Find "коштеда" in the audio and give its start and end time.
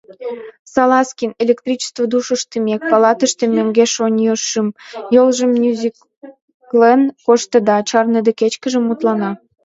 7.25-7.77